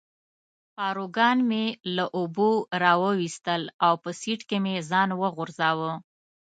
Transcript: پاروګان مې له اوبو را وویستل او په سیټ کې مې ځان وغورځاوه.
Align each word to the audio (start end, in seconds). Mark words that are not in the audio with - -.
پاروګان 0.75 1.37
مې 1.49 1.65
له 1.95 2.05
اوبو 2.17 2.51
را 2.81 2.93
وویستل 3.03 3.61
او 3.85 3.93
په 4.03 4.09
سیټ 4.19 4.41
کې 4.49 4.57
مې 4.63 4.75
ځان 4.91 5.09
وغورځاوه. 5.21 5.91